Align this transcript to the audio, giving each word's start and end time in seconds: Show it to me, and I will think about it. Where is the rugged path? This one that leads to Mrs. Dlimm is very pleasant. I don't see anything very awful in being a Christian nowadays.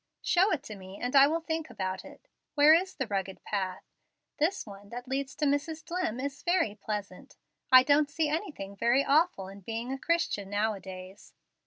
Show 0.23 0.51
it 0.51 0.63
to 0.63 0.75
me, 0.75 0.97
and 0.99 1.15
I 1.15 1.27
will 1.27 1.41
think 1.41 1.69
about 1.69 2.03
it. 2.03 2.27
Where 2.55 2.73
is 2.73 2.95
the 2.95 3.05
rugged 3.05 3.43
path? 3.43 3.83
This 4.39 4.65
one 4.65 4.89
that 4.89 5.07
leads 5.07 5.35
to 5.35 5.45
Mrs. 5.45 5.83
Dlimm 5.85 6.19
is 6.19 6.41
very 6.41 6.73
pleasant. 6.73 7.35
I 7.71 7.83
don't 7.83 8.09
see 8.09 8.27
anything 8.27 8.75
very 8.75 9.05
awful 9.05 9.47
in 9.47 9.59
being 9.59 9.93
a 9.93 9.99
Christian 9.99 10.49
nowadays. 10.49 11.33